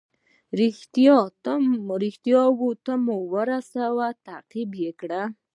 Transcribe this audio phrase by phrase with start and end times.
[1.93, 3.17] ریښتیاوو ته مو
[3.49, 5.23] رسوي تعقیب یې کړئ.